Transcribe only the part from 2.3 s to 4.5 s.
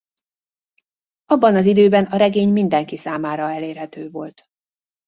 mindenki számára elérhető volt.